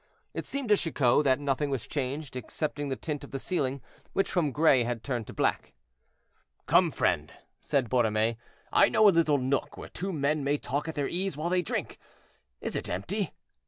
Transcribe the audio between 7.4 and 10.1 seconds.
said Borromée, "I know a little nook where